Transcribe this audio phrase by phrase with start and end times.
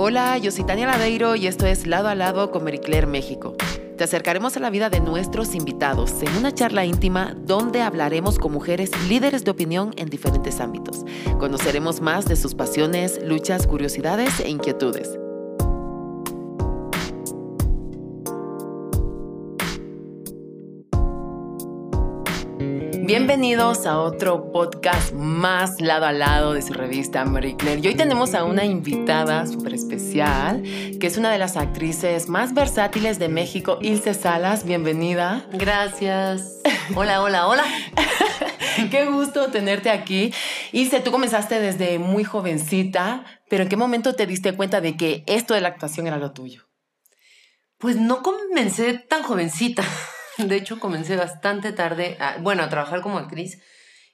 [0.00, 3.56] Hola, yo soy Tania Ladeiro y esto es Lado a Lado con Marie México.
[3.96, 8.52] Te acercaremos a la vida de nuestros invitados en una charla íntima donde hablaremos con
[8.52, 11.04] mujeres líderes de opinión en diferentes ámbitos.
[11.40, 15.18] Conoceremos más de sus pasiones, luchas, curiosidades e inquietudes.
[23.08, 27.80] Bienvenidos a otro podcast más lado a lado de su revista Marie Claire.
[27.82, 32.52] Y hoy tenemos a una invitada súper especial, que es una de las actrices más
[32.52, 34.66] versátiles de México, Ilse Salas.
[34.66, 35.46] Bienvenida.
[35.54, 36.60] Gracias.
[36.94, 37.64] Hola, hola, hola.
[38.90, 40.34] Qué gusto tenerte aquí.
[40.72, 45.24] Ilse, tú comenzaste desde muy jovencita, pero ¿en qué momento te diste cuenta de que
[45.26, 46.68] esto de la actuación era lo tuyo?
[47.78, 49.82] Pues no comencé tan jovencita.
[50.38, 53.60] De hecho, comencé bastante tarde, a, bueno, a trabajar como actriz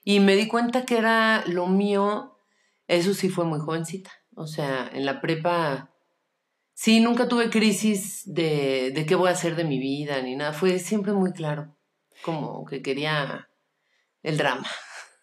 [0.03, 2.37] y me di cuenta que era lo mío.
[2.87, 4.11] Eso sí fue muy jovencita.
[4.35, 5.91] O sea, en la prepa,
[6.73, 10.53] sí, nunca tuve crisis de, de qué voy a hacer de mi vida ni nada.
[10.53, 11.75] Fue siempre muy claro,
[12.21, 13.49] como que quería
[14.23, 14.67] el drama.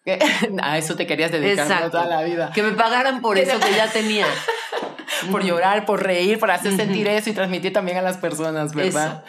[0.61, 2.51] A eso te querías dedicar toda la vida.
[2.53, 4.27] Que me pagaran por eso que ya tenía.
[5.31, 9.23] por llorar, por reír, por hacer sentir eso y transmitir también a las personas, ¿verdad?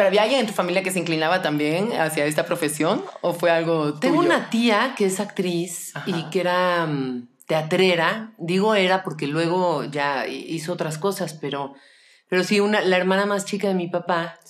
[0.00, 3.50] ¿Pero había alguien en tu familia que se inclinaba también hacia esta profesión o fue
[3.50, 4.00] algo tuyo?
[4.00, 8.32] Tengo una tía que es actriz y que era mm, teatrera.
[8.38, 11.74] Digo era porque luego ya hizo otras cosas, pero,
[12.30, 14.40] pero sí, una, la hermana más chica de mi papá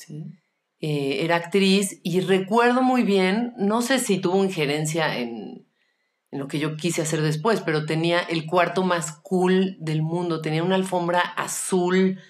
[0.78, 5.66] eh, era actriz y recuerdo muy bien, no sé si tuvo injerencia en,
[6.30, 10.42] en lo que yo quise hacer después, pero tenía el cuarto más cool del mundo.
[10.42, 12.20] Tenía una alfombra azul,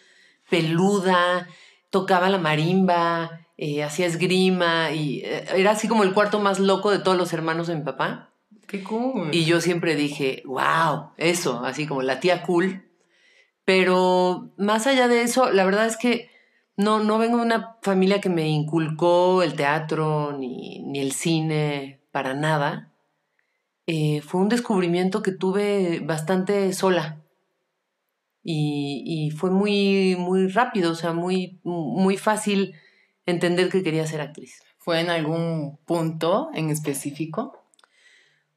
[0.48, 1.46] peluda,
[1.90, 6.90] tocaba la marimba, eh, hacía esgrima y eh, era así como el cuarto más loco
[6.90, 8.30] de todos los hermanos de mi papá.
[8.66, 9.34] Qué cool.
[9.34, 12.88] Y yo siempre dije, wow, eso, así como la tía cool.
[13.64, 16.30] Pero más allá de eso, la verdad es que
[16.76, 22.00] no, no vengo de una familia que me inculcó el teatro ni, ni el cine
[22.10, 22.92] para nada.
[23.86, 27.19] Eh, fue un descubrimiento que tuve bastante sola.
[28.42, 32.74] Y, fue muy, muy rápido, o sea, muy, muy fácil
[33.26, 34.62] entender que quería ser actriz.
[34.78, 37.64] ¿Fue en algún punto en específico?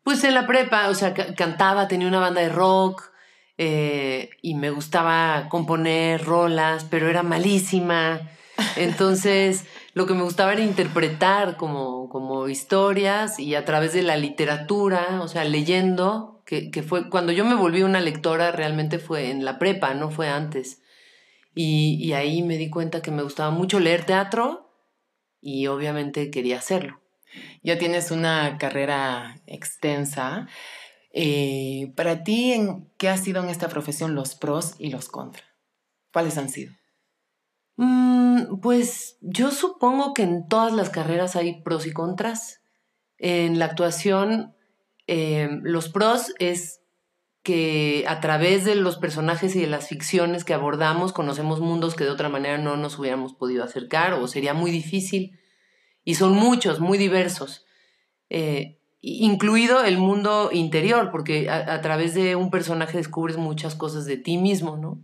[0.03, 3.11] Pues en la prepa, o sea, cantaba, tenía una banda de rock
[3.57, 8.21] eh, y me gustaba componer rolas, pero era malísima.
[8.77, 14.17] Entonces, lo que me gustaba era interpretar como, como historias y a través de la
[14.17, 16.32] literatura, o sea, leyendo,
[16.71, 20.29] que, fue cuando yo me volví una lectora, realmente fue en la prepa, no fue
[20.29, 20.81] antes.
[21.55, 24.71] Y, ahí me di cuenta que me gustaba mucho leer teatro
[25.39, 27.01] y obviamente quería hacerlo.
[27.63, 30.47] Ya tienes una carrera extensa.
[31.11, 35.45] Eh, para ti, ¿en ¿qué ha sido en esta profesión los pros y los contras?
[36.11, 36.73] ¿Cuáles han sido?
[37.75, 42.61] Mm, pues yo supongo que en todas las carreras hay pros y contras.
[43.17, 44.55] En la actuación
[45.07, 46.81] Em, los pros es
[47.43, 52.05] que a través de los personajes y de las ficciones que abordamos conocemos mundos que
[52.05, 55.37] de otra manera no nos hubiéramos podido acercar o sería muy difícil.
[56.05, 57.65] Y son muchos, muy diversos.
[58.29, 64.17] Eh, incluido el mundo interior, porque a, través de un personaje descubres muchas cosas de
[64.17, 65.01] ti mismo, ¿no?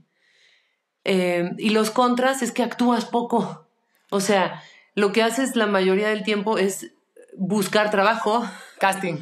[1.03, 3.67] Em, y los contras es que actúas poco.
[4.09, 4.61] O sea,
[4.95, 6.93] lo que haces la mayoría del tiempo es
[7.37, 8.43] buscar trabajo.
[8.79, 9.17] Casting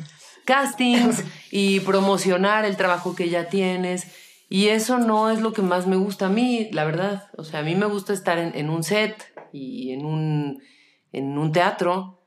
[0.47, 4.07] castings y promocionar el trabajo que ya tienes.
[4.49, 7.29] Y eso no es lo que más me gusta a mí, la verdad.
[7.37, 10.63] O sea, a mí me gusta estar en, un set y en un,
[11.11, 12.23] en un teatro,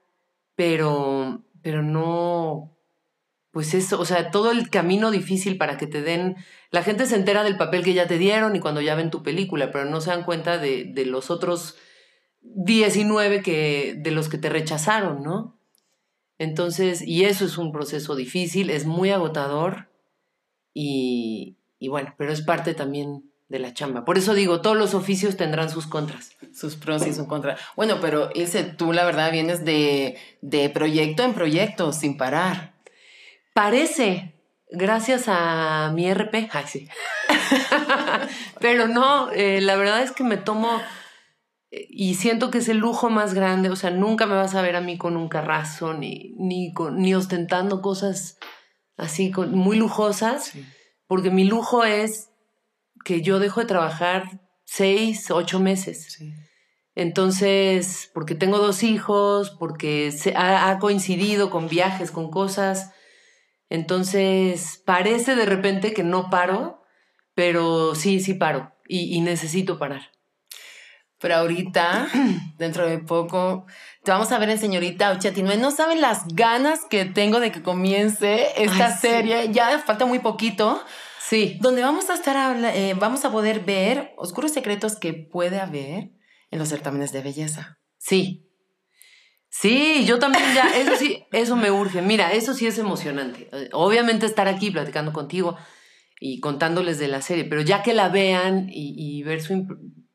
[0.54, 2.76] pero, pero no,
[3.52, 6.36] pues eso, o sea, todo el camino difícil para que te den,
[6.70, 9.22] la gente se entera del papel que ya te dieron y cuando ya ven tu
[9.22, 11.76] película, pero no se dan cuenta de, de los otros
[12.42, 15.59] 19 que, de los que te rechazaron, ¿no?
[16.40, 19.90] Entonces, y eso es un proceso difícil, es muy agotador
[20.72, 24.06] y, bueno, pero es parte también de la chamba.
[24.06, 26.30] Por eso digo, todos los oficios tendrán sus contras.
[26.54, 27.60] Sus pros y sus contras.
[27.76, 30.16] Bueno, pero ese tú la verdad vienes de,
[30.72, 32.72] proyecto en proyecto, sin parar.
[33.52, 34.32] Parece,
[34.70, 36.48] gracias a mi RP.
[36.52, 36.88] Ay, sí.
[38.60, 40.80] pero no, eh, la verdad es que me tomo
[41.70, 44.74] y siento que es el lujo más grande, o sea, nunca me vas a ver
[44.74, 48.38] a mí con un carrazo ni, ni, ni ostentando cosas
[48.96, 50.52] así con, muy lujosas,
[51.06, 52.30] porque mi lujo es
[53.04, 56.18] que yo dejo de trabajar seis, ocho meses.
[56.96, 62.92] Entonces, porque tengo dos hijos, porque se, ha, ha coincidido con viajes, con cosas,
[63.68, 66.82] entonces parece de repente que no paro,
[67.34, 70.10] pero sí, sí paro y, y necesito parar.
[71.20, 72.08] Pero ahorita,
[72.58, 73.66] dentro de poco,
[74.04, 75.60] te vamos a ver en Señorita 89.
[75.60, 78.98] No saben las ganas que tengo de que comience esta Ay, sí.
[79.00, 79.52] serie.
[79.52, 80.82] Ya falta muy poquito.
[81.22, 86.10] Sí, Donde vamos a estar, eh, vamos a poder ver oscuros secretos que puede haber
[86.50, 87.78] en los certámenes de belleza.
[87.98, 88.46] sí.
[89.52, 92.02] Sí, yo también ya, eso sí, eso me urge.
[92.02, 93.50] Mira, eso sí es emocionante.
[93.72, 95.56] Obviamente estar aquí platicando contigo
[96.20, 99.66] y contándoles de la serie, pero ya que la vean y, y ver su,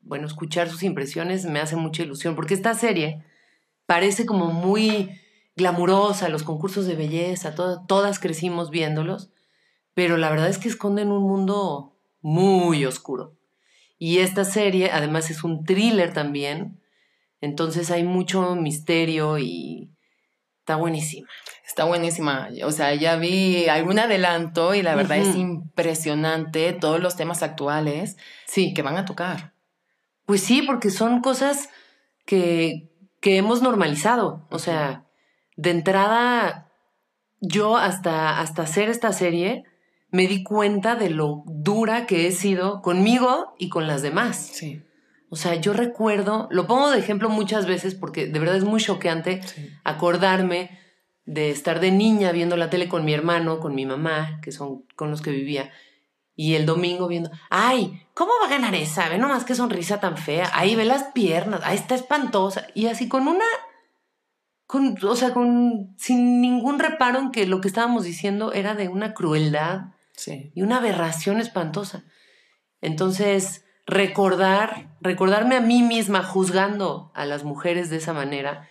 [0.06, 3.22] bueno, escuchar sus impresiones me hace mucha ilusión, porque esta serie
[3.86, 5.10] parece como muy
[5.56, 9.30] glamurosa, los concursos de belleza, to- todas crecimos viéndolos,
[9.94, 13.34] pero la verdad es que esconden un mundo muy oscuro.
[13.98, 16.80] Y esta serie además es un thriller también,
[17.40, 19.90] entonces hay mucho misterio y
[20.60, 21.28] está buenísima.
[21.66, 22.48] Está buenísima.
[22.64, 28.16] O sea, ya vi algún adelanto y la verdad es impresionante todos los temas actuales
[28.46, 29.52] Sí, que van a tocar.
[30.26, 31.70] Pues sí, porque son cosas
[32.26, 32.90] que,
[33.20, 34.46] que hemos normalizado.
[34.50, 35.06] O sea,
[35.56, 36.70] de entrada,
[37.40, 39.64] yo hasta, hasta hacer esta serie
[40.10, 44.50] me di cuenta de lo dura que he sido conmigo y con las demás.
[44.52, 44.82] Sí.
[45.28, 48.80] O sea, yo recuerdo, lo pongo de ejemplo muchas veces porque de verdad es muy
[48.80, 49.40] choqueante
[49.84, 50.78] acordarme
[51.24, 54.84] de estar de niña viendo la tele con mi hermano, con mi mamá, que son
[54.94, 55.70] con los que vivía,
[56.36, 59.08] y el domingo viendo, ay, ¿cómo va a ganar esa?
[59.08, 63.08] Ve nomás qué sonrisa tan fea, ahí ve las piernas, ahí está espantosa, y así
[63.08, 63.44] con una,
[64.66, 68.88] con, o sea, con, sin ningún reparo en que lo que estábamos diciendo era de
[68.88, 70.50] una crueldad Sí.
[70.54, 72.04] y una aberración espantosa.
[72.80, 78.68] Entonces, recordar, recordarme a mí misma juzgando a las mujeres de esa manera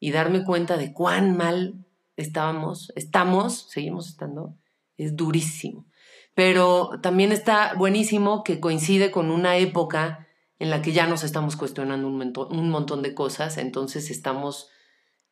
[0.00, 4.56] y darme cuenta de cuán mal estábamos, estamos, seguimos estando,
[4.96, 5.86] es durísimo.
[6.34, 10.26] Pero también está buenísimo que coincide con una época
[10.58, 14.68] en la que ya nos estamos cuestionando un, mento- un montón de cosas, entonces estamos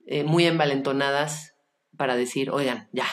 [0.06, 1.54] eh, muy envalentonadas
[1.96, 3.06] para decir, oigan, ya,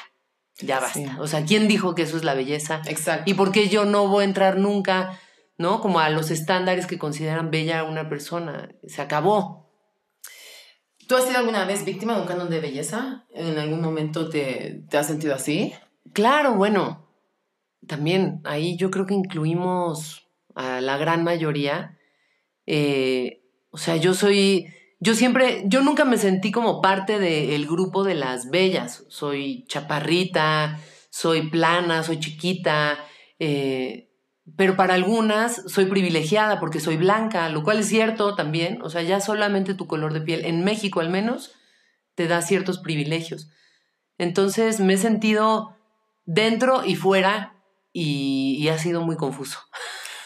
[0.60, 1.00] ya basta.
[1.00, 1.06] Sí.
[1.20, 2.82] O sea, ¿quién dijo que eso es la belleza?
[2.88, 3.30] Exacto.
[3.30, 5.20] ¿Y por qué yo no voy a entrar nunca,
[5.58, 5.80] no?
[5.80, 8.70] Como a los estándares que consideran bella a una persona.
[8.88, 9.70] Se acabó.
[11.08, 13.26] ¿Tú has sido alguna vez víctima de un canon de belleza?
[13.34, 15.74] ¿En algún momento te, te has sentido así?
[16.14, 17.07] Claro, bueno,
[17.88, 21.98] también ahí yo creo que incluimos a la gran mayoría.
[22.66, 24.68] Eh, o sea, yo soy,
[25.00, 29.06] yo siempre, yo nunca me sentí como parte del grupo de las bellas.
[29.08, 30.80] Soy chaparrita,
[31.10, 32.98] soy plana, soy chiquita,
[33.40, 34.10] eh,
[34.56, 38.82] pero para algunas soy privilegiada porque soy blanca, lo cual es cierto también.
[38.82, 41.54] O sea, ya solamente tu color de piel, en México al menos,
[42.16, 43.50] te da ciertos privilegios.
[44.18, 45.76] Entonces me he sentido
[46.26, 47.57] dentro y fuera
[48.00, 49.58] y, y ha sido muy confuso.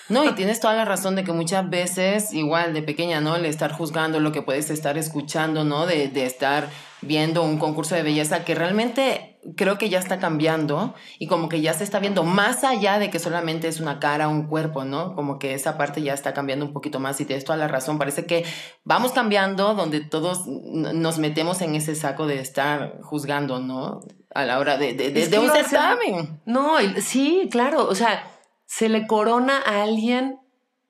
[0.10, 3.38] No, y tienes toda la razón de que muchas veces, igual de pequeña, ¿no?
[3.38, 5.86] El estar juzgando lo que puedes estar escuchando, ¿no?
[5.86, 6.70] De, de estar
[7.02, 11.62] viendo un concurso de belleza que realmente creo que ya está cambiando y como que
[11.62, 15.16] ya se está viendo más allá de que solamente es una cara, un cuerpo, ¿no?
[15.16, 17.98] Como que esa parte ya está cambiando un poquito más y tienes toda la razón.
[17.98, 18.44] Parece que
[18.84, 24.02] vamos cambiando donde todos nos metemos en ese saco de estar juzgando, ¿no?
[24.34, 26.42] A la hora de, de, de- un certamen.
[26.46, 28.26] No, sí, claro, o sea,
[28.66, 30.40] se le corona a alguien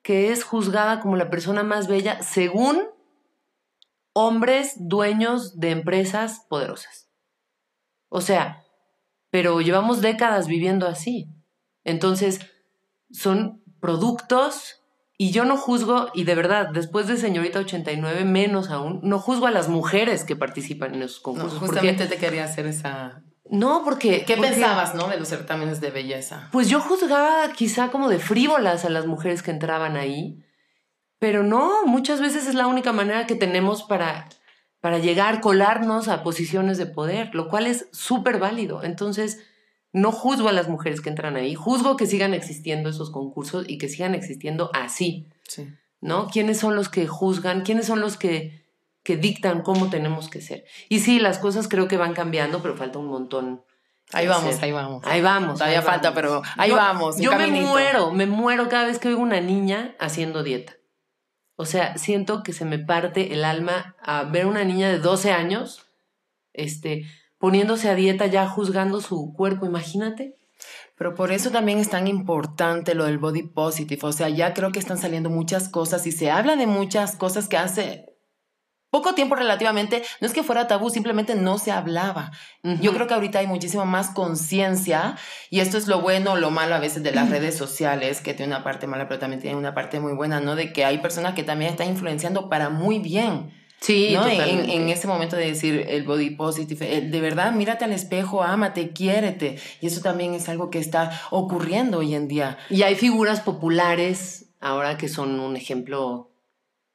[0.02, 2.82] que es juzgada como la persona más bella según
[4.14, 7.08] hombres dueños de empresas poderosas.
[8.08, 8.62] O sea,
[9.30, 11.28] pero llevamos décadas viviendo así.
[11.84, 12.40] Entonces,
[13.10, 14.82] son productos
[15.18, 19.46] y yo no juzgo, y de verdad, después de Señorita 89, menos aún, no juzgo
[19.46, 21.52] a las mujeres que participan en esos No, concursos.
[21.58, 23.22] porque- justamente te quería hacer esa...
[23.52, 24.24] no, porque...
[24.24, 25.08] ¿Qué porque- pensabas, no?
[25.08, 26.48] De los certámenes de belleza.
[26.52, 30.42] Pues yo juzgaba quizá como de frívolas a las mujeres que entraban ahí,
[31.18, 34.28] pero no, muchas veces es la única manera que tenemos para,
[34.80, 38.82] para llegar, colarnos a posiciones de poder, lo cual es súper válido.
[38.82, 39.38] Entonces,
[39.92, 43.76] no juzgo a las mujeres que entran ahí, juzgo que sigan existiendo esos concursos y
[43.78, 45.68] que sigan existiendo así, Sí.
[46.00, 46.26] ¿no?
[46.28, 47.60] ¿Quiénes son los que juzgan?
[47.60, 48.61] ¿Quiénes son los que,
[49.02, 50.64] que dictan cómo tenemos que ser?
[50.88, 53.64] Y sí, las cosas creo que van cambiando, pero falta un montón.
[54.12, 55.02] Ahí vamos, ahí vamos.
[55.06, 55.54] Ahí vamos.
[55.54, 56.14] Todavía ahí falta, vamos.
[56.14, 57.18] pero ahí Yo- vamos.
[57.18, 60.74] Yo me muero, me muero cada vez que oigo una niña haciendo dieta.
[61.56, 65.32] O sea, siento que se me parte el alma a ver una niña de 12
[65.32, 65.86] años,
[66.52, 67.04] este,
[67.38, 70.36] poniéndose a dieta ya juzgando su cuerpo, imagínate.
[70.96, 74.00] Pero por eso también es tan importante lo del body positive.
[74.06, 77.48] O sea, ya creo que están saliendo muchas cosas y se habla de muchas cosas
[77.48, 78.11] que hace
[78.92, 82.30] poco tiempo relativamente, no es que fuera tabú, simplemente no se hablaba.
[82.62, 85.16] Yo creo que ahorita hay muchísima más conciencia
[85.48, 88.34] y esto es lo bueno o lo malo a veces de las redes sociales, que
[88.34, 90.56] tiene una parte mala, pero también tiene una parte muy buena, ¿no?
[90.56, 93.50] De que hay personas que también están influenciando para muy bien.
[93.80, 94.28] Sí, ¿no?
[94.28, 98.90] En, en, ese momento de decir el body positive, de verdad, mírate al espejo, ámate,
[98.90, 99.58] quiérete.
[99.80, 102.58] Y eso también es algo que está ocurriendo hoy en día.
[102.68, 106.30] Y hay figuras populares ahora que son un ejemplo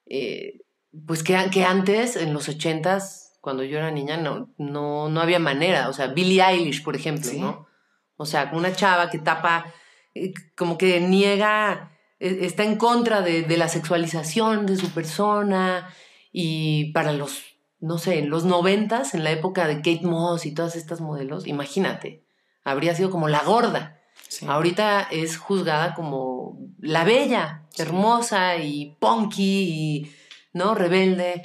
[0.06, 0.62] eh,
[1.06, 5.40] pues que, que antes, en los ochentas, cuando yo era niña, no, no, no había
[5.40, 5.90] manera.
[5.90, 7.68] O sea, Billie Eilish, por ejemplo, ¿no?
[8.16, 9.74] O sea, una chava que tapa,
[10.16, 15.88] eh, como que niega, eh, está en contra de, de, la sexualización de su persona.
[16.32, 17.44] Y para los,
[17.80, 21.48] no sé, en los noventas, en la época de Kate Moss y todas estas modelos,
[21.48, 22.26] imagínate,
[22.64, 24.02] habría sido como la gorda.
[24.48, 30.12] Ahorita es juzgada como la bella, hermosa y punky y
[30.54, 30.76] ¿no?
[30.76, 31.42] Rebelde.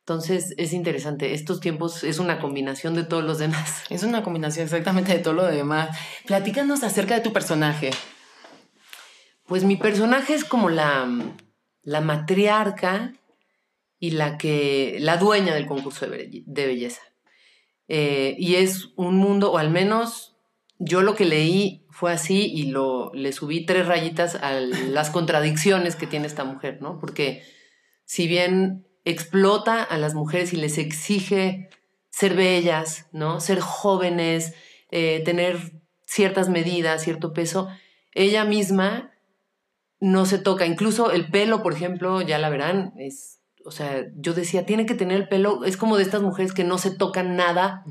[0.00, 1.34] Entonces es interesante.
[1.34, 3.84] Estos tiempos es una combinación de todos los demás.
[3.90, 5.96] Es una combinación exactamente de todo lo demás.
[6.26, 7.90] Platícanos acerca de tu personaje.
[9.46, 11.08] Pues mi personaje es como la,
[11.82, 13.12] la matriarca
[13.98, 17.02] y la que la dueña del concurso de, belleza.
[17.88, 20.36] Eh, y es un mundo, o al menos
[20.78, 25.96] yo lo que leí fue así y lo, le subí tres rayitas a las contradicciones
[25.96, 26.98] que tiene esta mujer, ¿no?
[27.00, 27.42] Porque
[28.08, 31.68] si bien explota a las mujeres y les exige
[32.08, 33.38] ser bellas, ¿no?
[33.38, 34.54] Ser jóvenes,
[34.90, 35.58] eh, tener
[36.06, 37.68] ciertas medidas, cierto peso,
[38.14, 39.12] ella misma
[40.00, 40.64] no se toca.
[40.64, 44.94] Incluso el pelo, por ejemplo, ya la verán, es, o sea, yo decía, tiene que
[44.94, 47.84] tener el pelo, es como de estas mujeres que no se tocan nada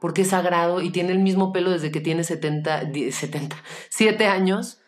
[0.00, 3.56] porque es sagrado y tiene el mismo pelo desde que tiene 70, 70
[3.90, 4.80] 7 años.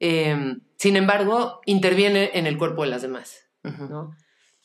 [0.00, 3.41] Em, sin embargo, interviene en el cuerpo de las demás.
[3.62, 4.16] ¿No?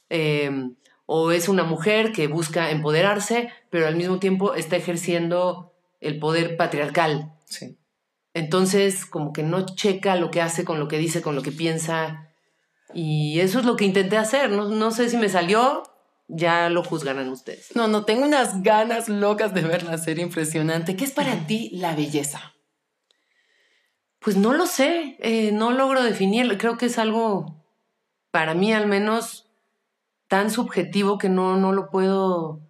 [0.10, 0.76] Em,
[1.06, 6.58] o es una mujer que busca empoderarse, pero al mismo tiempo está ejerciendo el poder
[6.58, 7.34] patriarcal.
[7.46, 7.78] Sí.
[8.34, 11.52] Entonces, como que no checa lo que hace con lo que dice, con lo que
[11.52, 12.30] piensa.
[12.94, 14.52] Y eso es lo que intenté hacer.
[14.52, 15.84] No, no sé si me salió,
[16.28, 17.76] ya lo juzgarán ustedes.
[17.76, 20.96] No, no, tengo unas ganas locas de ver la serie impresionante.
[20.96, 22.54] ¿Qué es para ti la belleza?
[24.20, 26.58] Pues no lo sé, eh, no logro definirlo.
[26.58, 27.57] Creo que es algo
[28.38, 29.50] para mí al menos
[30.28, 32.62] tan subjetivo que no, no lo puedo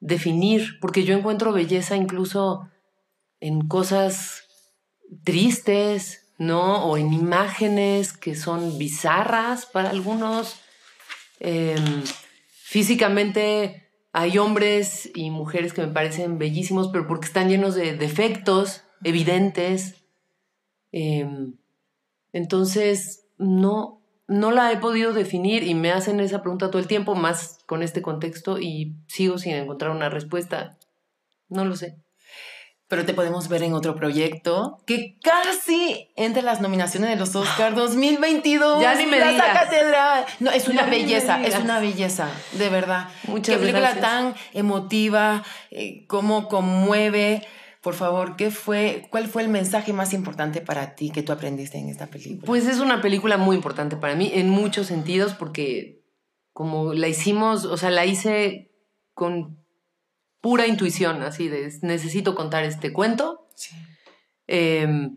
[0.00, 2.70] definir, porque yo encuentro belleza incluso
[3.38, 4.44] en cosas
[5.22, 6.86] tristes, ¿no?
[6.86, 10.62] O en imágenes que son bizarras para algunos.
[11.40, 12.04] Em,
[12.46, 18.84] físicamente hay hombres y mujeres que me parecen bellísimos, pero porque están llenos de defectos
[19.04, 20.06] evidentes.
[20.90, 21.58] Em,
[22.32, 24.01] entonces, no,
[24.32, 27.82] no la he podido definir y me hacen esa pregunta todo el tiempo, más con
[27.82, 30.78] este contexto, y sigo sin encontrar una respuesta.
[31.48, 31.98] No lo sé.
[32.88, 37.74] Pero te podemos ver en otro proyecto que casi entre las nominaciones de los Oscars
[37.74, 38.82] 2022.
[38.82, 39.58] Ya ni me digas.
[39.58, 40.26] Catedral.
[40.40, 43.08] No, es una belleza, es una belleza, de verdad.
[43.24, 47.46] Muchas Qué película tan emotiva, eh, cómo conmueve.
[47.82, 51.78] Por favor, ¿qué fue, ¿cuál fue el mensaje más importante para ti que tú aprendiste
[51.78, 52.46] en esta película?
[52.46, 56.00] Pues es una película muy importante para mí en muchos sentidos porque
[56.52, 58.70] como la hicimos, o sea, la hice
[59.14, 59.58] con
[60.40, 63.48] pura intuición, así de necesito contar este cuento.
[63.56, 63.74] Sí.
[64.46, 65.16] Em,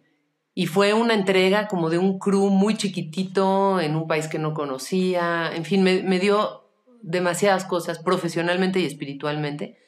[0.56, 4.56] y fue una entrega como de un crew muy chiquitito en un país que no
[4.56, 5.52] conocía.
[5.54, 6.68] En fin, me, me dio
[7.04, 9.85] demasiadas cosas profesionalmente y espiritualmente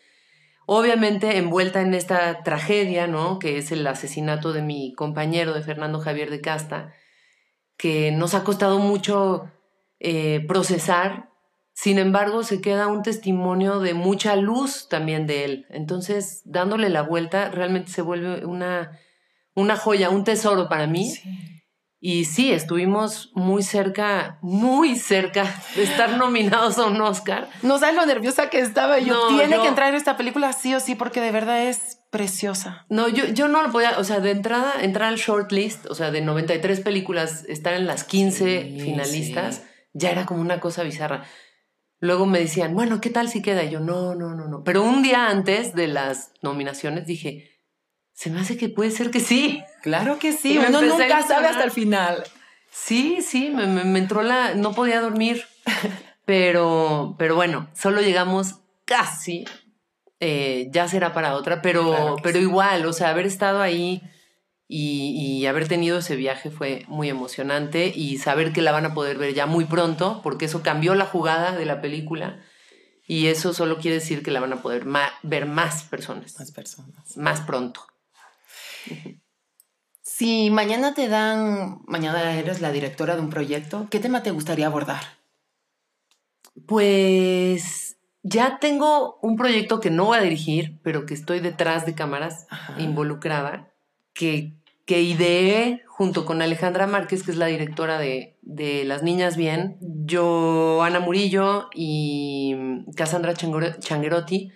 [0.67, 3.39] obviamente envuelta en esta tragedia, ¿no?
[3.39, 6.93] Que es el asesinato de mi compañero, de Fernando Javier de Casta,
[7.77, 9.49] que nos ha costado mucho
[9.99, 11.29] eh, procesar.
[11.73, 15.65] Sin embargo, se queda un testimonio de mucha luz también de él.
[15.69, 18.99] Entonces, dándole la vuelta, realmente se vuelve una,
[19.55, 21.09] una joya, un tesoro para mí.
[21.11, 21.56] Sí.
[21.99, 27.49] Y sí, estuvimos muy cerca, muy cerca de estar nominados a un Oscar.
[27.63, 28.99] No sabes lo nerviosa que estaba.
[28.99, 31.99] Yo no, tiene que entrar en esta película sí o sí porque de verdad es
[32.11, 32.85] preciosa.
[32.89, 36.11] No, yo, yo no lo podía, o sea, de entrada, entrar al shortlist, o sea,
[36.11, 39.61] de 93 películas, estar en las 15 sí, finalistas, sí.
[39.93, 41.23] ya era como una cosa bizarra.
[41.99, 43.63] Luego me decían, bueno, ¿qué tal si queda?
[43.63, 44.63] Y yo, no, no, no, no.
[44.63, 47.56] Pero un día antes de las nominaciones dije,
[48.17, 49.61] se me hace que puede ser que sí.
[49.83, 52.23] Claro que sí, uno nunca sabe hasta el final.
[52.71, 54.55] Sí, sí, me, me, me, entró la...
[54.55, 55.45] No podía dormir,
[56.25, 58.55] pero, pero bueno, solo llegamos
[58.85, 59.45] casi,
[60.19, 62.45] eh, ya será para otra, pero, claro pero sí.
[62.45, 64.01] igual, o sea, haber estado ahí
[64.67, 68.95] y, y, haber tenido ese viaje fue muy emocionante y saber que la van a
[68.95, 72.41] poder ver ya muy pronto, porque eso cambió la jugada de la película.
[73.05, 74.85] Y eso solo quiere decir que la van a poder
[75.21, 76.37] ver más personas.
[76.39, 77.15] Más personas.
[77.15, 77.85] Más pronto.
[80.01, 84.65] Si mañana te dan, mañana eres la directora de un proyecto, ¿qué tema te gustaría
[84.65, 85.03] abordar?
[86.65, 91.93] Pues ya tengo un proyecto que no voy a dirigir, pero que estoy detrás de
[91.93, 93.71] cámaras involucrada,
[94.13, 94.53] que,
[94.85, 99.77] que ideé junto con Alejandra Márquez, que es la directora de, de Las Niñas Bien,
[99.81, 102.55] yo, Ana Murillo y
[102.95, 104.51] Cassandra Changuerotti.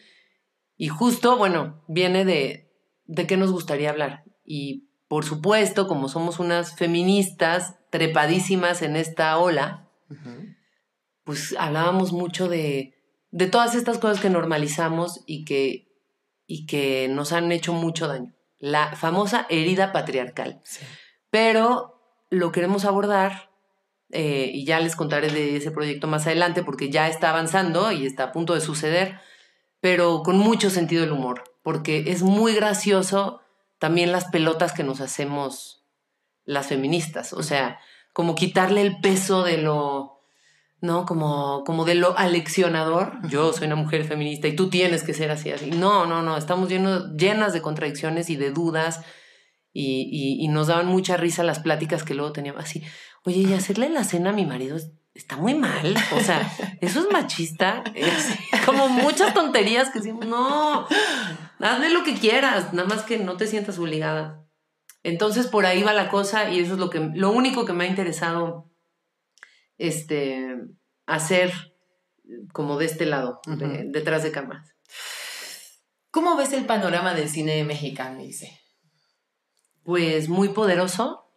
[0.77, 2.70] Y justo, bueno, viene de,
[3.11, 4.23] de qué nos gustaría hablar.
[4.45, 9.89] Y por supuesto, como somos unas feministas trepadísimas en esta ola,
[11.25, 12.93] pues hablábamos mucho de,
[13.31, 15.89] de, todas estas cosas que normalizamos y que,
[16.47, 18.33] y que nos han hecho mucho daño.
[18.59, 20.61] La famosa herida patriarcal.
[21.29, 23.51] Pero lo queremos abordar
[24.11, 28.05] eh, y ya les contaré de ese proyecto más adelante porque ya está avanzando y
[28.05, 29.19] está a punto de suceder,
[29.81, 33.41] pero con mucho sentido del humor, porque es muy gracioso
[33.79, 35.85] también las pelotas que nos hacemos
[36.45, 37.79] las feministas, o sea,
[38.13, 40.21] como quitarle el peso de lo,
[40.81, 41.05] ¿no?
[41.05, 43.13] Como, como de lo aleccionador.
[43.29, 45.71] Yo soy una mujer feminista y tú tienes que ser así, así.
[45.71, 49.01] No, no, no, estamos llenas de contradicciones y de dudas
[49.71, 52.83] y, y, nos daban mucha risa las pláticas que luego teníamos así.
[53.23, 54.77] Oye, y hacerle la cena a mi marido
[55.13, 55.95] está muy mal.
[56.15, 56.51] O sea,
[56.81, 57.83] eso es machista.
[57.95, 60.87] Es como muchas tonterías que decimos, no,
[61.59, 64.45] hazle lo que quieras, nada más que no te sientas obligada.
[65.03, 67.85] Entonces por ahí va la cosa y eso es lo que lo único que me
[67.85, 68.71] ha interesado
[69.77, 70.57] este
[71.07, 71.51] hacer
[72.53, 73.41] como de este lado,
[73.85, 74.75] detrás de cámaras.
[76.11, 78.59] ¿Cómo ves el panorama del cine mexicano, dice?
[79.83, 81.30] Pues muy poderoso.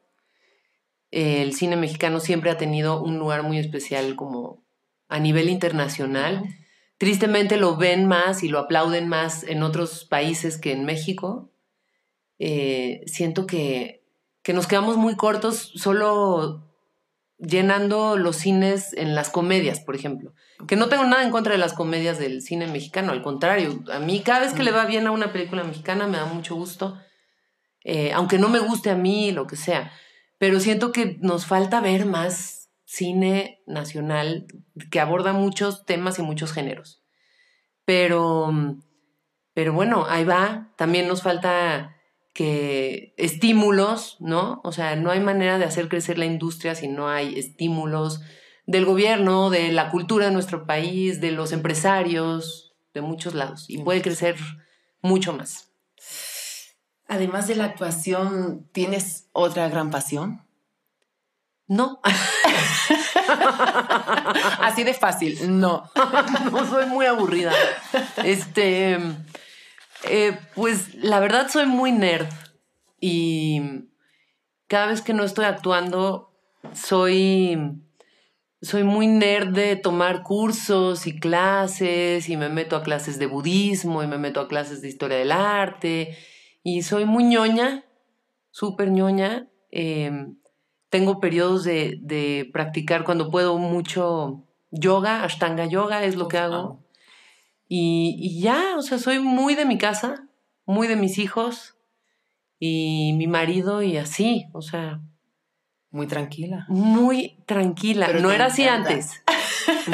[1.15, 4.65] El cine mexicano siempre ha tenido un lugar muy especial como
[5.09, 6.45] a nivel internacional
[6.99, 11.51] tristemente lo ven más y lo aplauden más en otros países que en México.
[12.39, 14.05] Eh, siento que,
[14.43, 16.71] que nos quedamos muy cortos solo
[17.39, 20.33] llenando los cines en las comedias, por ejemplo.
[20.67, 23.99] Que no tengo nada en contra de las comedias del cine mexicano, al contrario, a
[23.99, 26.99] mí cada vez que le va bien a una película mexicana me da mucho gusto,
[27.83, 29.93] eh, aunque no me guste a mí, lo que sea,
[30.39, 34.47] pero siento que nos falta ver más cine nacional
[34.91, 37.03] que aborda muchos temas y muchos géneros.
[37.85, 38.53] Pero,
[39.53, 40.73] pero bueno, ahí va.
[40.77, 41.97] También nos falta
[42.33, 44.61] que estímulos, ¿no?
[44.65, 48.21] O sea, no hay manera de hacer crecer la industria si no hay estímulos
[48.67, 53.67] del gobierno, de la cultura de nuestro país, de los empresarios, de muchos lados.
[53.69, 54.37] Y puede crecer
[55.03, 55.74] mucho más.
[57.07, 60.43] Además de la actuación, ¿tienes otra gran pasión?
[61.67, 62.01] No.
[64.61, 65.91] Así de fácil, no.
[66.53, 67.53] no soy muy aburrida.
[68.23, 68.99] Este,
[70.05, 72.29] eh, pues la verdad soy muy nerd
[73.01, 73.87] y
[74.67, 76.31] cada vez que no estoy actuando
[76.75, 77.81] soy
[78.63, 84.03] soy muy nerd de tomar cursos y clases y me meto a clases de budismo
[84.03, 86.17] y me meto a clases de historia del arte
[86.65, 87.85] y soy muy ñoña,
[88.51, 89.49] súper ñoña.
[89.71, 90.39] Em,
[90.89, 96.83] tengo periodos de, practicar cuando puedo mucho yoga, ashtanga yoga es lo que hago.
[97.69, 100.27] Y, ya, o sea, soy muy de mi casa,
[100.65, 101.77] muy de mis hijos
[102.59, 105.01] y mi marido y así, o sea.
[105.91, 106.65] Muy tranquila.
[106.69, 108.09] Muy tranquila.
[108.15, 109.23] no era así antes.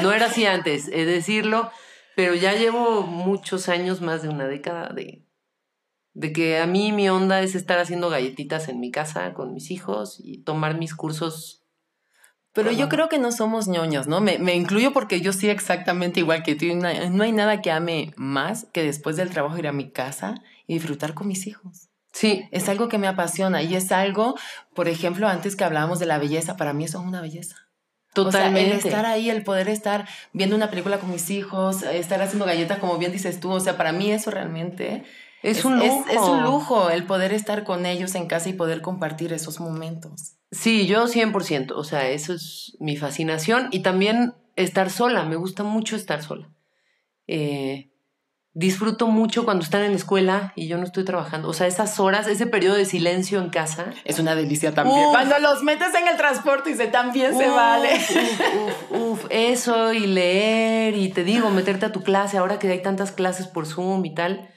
[0.02, 1.70] No era así antes, es decirlo,
[2.16, 5.24] pero ya llevo muchos años, más de una década de,
[6.14, 9.70] de que a mí mi onda es estar haciendo galletitas en mi casa con mis
[9.70, 11.64] hijos y tomar mis cursos.
[12.52, 14.20] Pero yo creo que no somos ñoños, ¿no?
[14.20, 16.66] Me, me incluyo porque yo sí exactamente igual que tú.
[16.74, 20.34] No hay nada que ame más que después del trabajo ir a mi casa
[20.66, 21.90] y disfrutar con mis hijos.
[22.12, 22.48] Sí.
[22.50, 24.34] Es algo que me apasiona y es algo,
[24.74, 27.56] por ejemplo, antes que hablábamos de la belleza, para mí eso es una belleza.
[28.12, 28.72] Totalmente.
[28.72, 32.78] el estar ahí, el poder estar viendo una película con mis hijos, estar haciendo galletas,
[32.78, 35.04] como bien dices tú, o sea, para mí eso realmente
[35.42, 36.04] es, un lujo.
[36.10, 40.36] Es, un lujo el poder estar con ellos en casa y poder compartir esos momentos.
[40.50, 45.62] Sí, yo 100%, o sea, eso es mi fascinación y también estar sola, me gusta
[45.62, 46.50] mucho estar sola.
[47.26, 47.90] Eh,
[48.52, 51.48] disfruto mucho cuando están en la escuela y yo no estoy trabajando.
[51.48, 53.92] O sea, esas horas, ese periodo de silencio en casa.
[54.04, 55.10] Es una delicia también.
[55.10, 57.90] cuando los metes en el transporte y se también se vale.
[58.90, 62.82] Uf, uf, eso y leer y te digo, meterte a tu clase ahora que hay
[62.82, 64.50] tantas clases por Zoom y tal.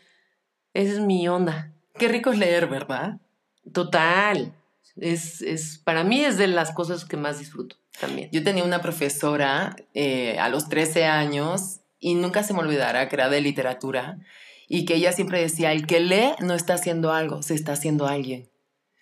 [0.74, 1.72] Esa es mi onda.
[1.98, 3.20] Qué rico es leer, ¿verdad?
[3.72, 4.54] Total.
[4.96, 8.30] Es, es, para mí es de las cosas que más disfruto también.
[8.32, 13.16] Yo tenía una profesora eh, a los 13 años y nunca se me olvidará que
[13.16, 14.18] era de literatura
[14.68, 18.08] y que ella siempre decía, el que lee no está haciendo algo, se está haciendo
[18.08, 18.50] alguien.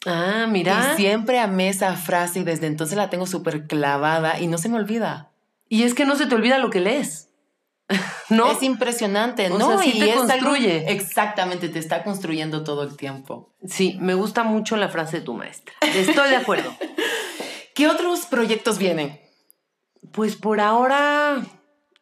[0.06, 0.94] Ah, mira.
[0.94, 4.70] Y siempre amé esa frase y desde entonces la tengo súper clavada y no se
[4.70, 5.32] me olvida.
[5.70, 7.30] Y es que no se te olvida lo que lees.
[8.30, 8.51] ¿No?
[8.51, 9.67] Es impresionante, O ¿no?
[9.67, 10.91] sea, sí y te es algo- construye.
[10.91, 13.54] exactamente, te está construyendo todo el tiempo.
[13.67, 15.73] Sí, me gusta mucho la frase de tu maestra.
[15.82, 16.75] Estoy de acuerdo.
[17.75, 19.19] ¿Qué otros proyectos vienen?
[20.12, 21.41] Pues por ahora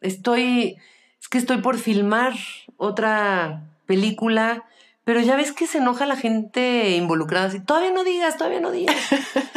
[0.02, 0.78] estoy,
[1.22, 2.34] es que estoy por filmar
[2.78, 4.64] otra película,
[5.04, 8.72] pero ya ves que se enoja la gente involucrada así, todavía no digas, todavía no
[8.72, 8.96] digas.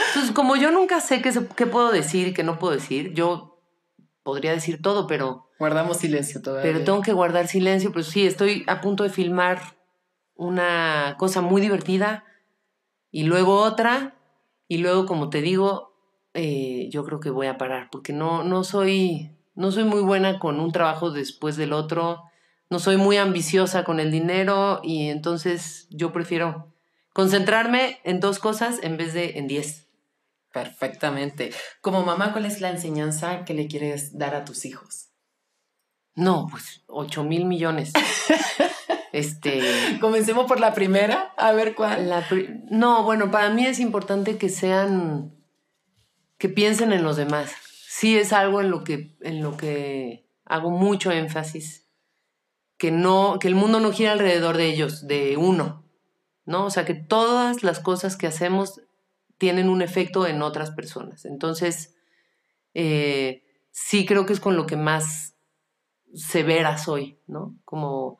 [0.08, 3.12] Entonces, como yo nunca sé qué, se- qué puedo decir y qué no puedo decir,
[3.14, 3.58] yo
[4.22, 6.72] podría decir todo, pero, Guardamos silencio todavía.
[6.72, 9.60] pero tengo que guardar silencio, pues sí, estoy a punto de filmar
[10.34, 12.24] una cosa muy divertida
[13.12, 14.16] y luego otra,
[14.66, 15.94] y luego, como te digo,
[16.34, 20.40] eh, yo creo que voy a parar, porque no, no, soy, no soy muy buena
[20.40, 22.24] con un trabajo después del otro,
[22.68, 26.74] no soy muy ambiciosa con el dinero y entonces yo prefiero
[27.12, 29.86] concentrarme en dos cosas en vez de en diez.
[30.52, 31.52] Perfectamente.
[31.80, 35.11] Como mamá, ¿cuál es la enseñanza que le quieres dar a tus hijos?
[36.14, 37.92] No, pues ocho mil millones.
[39.12, 39.60] este,
[40.00, 42.08] Comencemos por la primera, a ver cuál.
[42.08, 45.34] La pri- no, bueno, para mí es importante que sean,
[46.38, 47.52] que piensen en los demás.
[47.88, 51.86] Sí es algo en lo que, en lo que hago mucho énfasis,
[52.76, 55.84] que no, que el mundo no gira alrededor de ellos, de uno,
[56.44, 56.64] ¿no?
[56.66, 58.80] O sea, que todas las cosas que hacemos
[59.38, 61.24] tienen un efecto en otras personas.
[61.24, 61.94] Entonces,
[62.74, 65.31] eh, sí creo que es con lo que más
[66.14, 67.56] severa soy, ¿no?
[67.64, 68.18] Como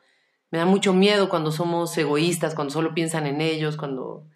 [0.50, 4.28] me da mucho miedo cuando somos egoístas, cuando solo piensan en ellos, cuando,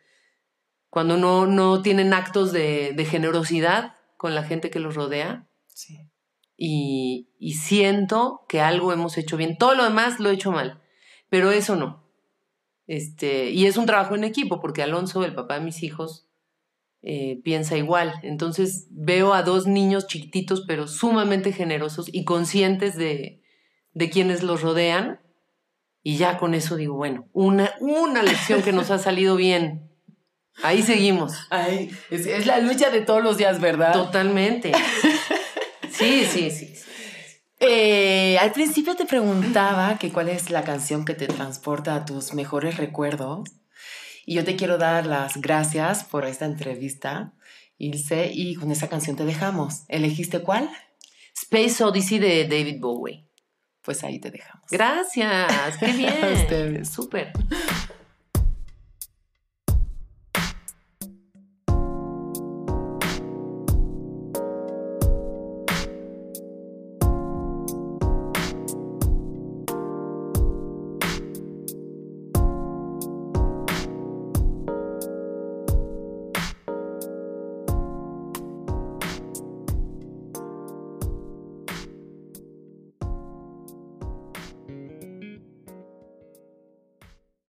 [0.88, 5.46] cuando no, no tienen actos de, de generosidad con la gente que los rodea.
[5.66, 6.10] Sí.
[6.56, 9.58] Y, y siento que algo hemos hecho bien.
[9.58, 10.80] Todo lo demás lo he hecho mal,
[11.28, 12.08] pero eso no.
[12.86, 16.28] Este, y es un trabajo en equipo, porque Alonso, el papá de mis hijos,
[17.02, 18.14] eh, piensa igual.
[18.22, 23.42] Entonces veo a dos niños chiquititos, pero sumamente generosos y conscientes de,
[23.96, 25.20] de quienes los rodean.
[26.02, 29.90] Y ya con eso digo, bueno, una, una lección que nos ha salido bien.
[30.62, 31.32] Ahí seguimos.
[31.50, 33.92] Ay, es, es la lucha de todos los días, ¿verdad?
[33.92, 34.72] Totalmente.
[35.90, 36.74] Sí, sí, sí.
[36.74, 36.90] sí.
[37.58, 42.34] Eh, al principio te preguntaba que cuál es la canción que te transporta a tus
[42.34, 43.48] mejores recuerdos.
[44.26, 47.32] Y yo te quiero dar las gracias por esta entrevista,
[47.78, 49.84] Ilse, y con esa canción te dejamos.
[49.88, 50.68] ¿Elegiste cuál?
[51.34, 53.25] Space Odyssey de David Bowie.
[53.86, 54.66] Pues ahí te dejamos.
[54.68, 56.12] Gracias, qué bien.
[56.24, 56.88] A ustedes.
[56.90, 57.32] Súper.